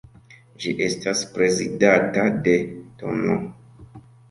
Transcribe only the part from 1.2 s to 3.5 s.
prezidata de tn.